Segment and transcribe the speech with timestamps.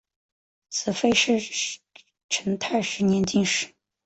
[0.69, 1.77] 子裴栻是
[2.27, 3.67] 成泰十年进士。